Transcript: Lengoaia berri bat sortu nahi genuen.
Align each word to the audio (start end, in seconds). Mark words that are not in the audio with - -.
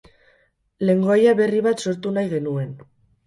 Lengoaia 0.89 1.35
berri 1.41 1.61
bat 1.69 1.85
sortu 1.87 2.13
nahi 2.17 2.31
genuen. 2.35 2.73